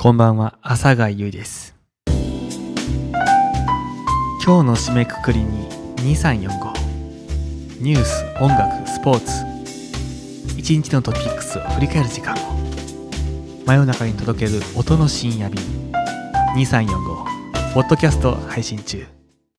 [0.00, 1.74] こんばんは、朝貝ゆいです。
[2.06, 2.14] 今
[4.62, 7.82] 日の締めくくりに2345。
[7.82, 9.32] ニュース、音楽、スポーツ。
[10.56, 12.36] 一日のトピックスを振り返る時間を。
[13.66, 15.60] 真夜中に届ける音の深夜便。
[16.54, 17.74] 2345。
[17.74, 19.17] ポッドキャスト配信中。